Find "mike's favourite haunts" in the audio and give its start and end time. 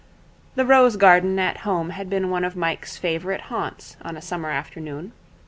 2.55-3.97